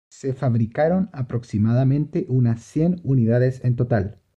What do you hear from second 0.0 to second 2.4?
Se fabricaron aproximadamente